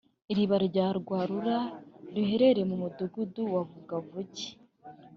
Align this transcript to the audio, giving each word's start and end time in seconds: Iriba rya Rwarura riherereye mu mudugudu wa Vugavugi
Iriba 0.31 0.55
rya 0.67 0.87
Rwarura 0.99 1.57
riherereye 2.15 2.65
mu 2.71 2.75
mudugudu 2.81 3.41
wa 3.53 3.61
Vugavugi 3.69 4.47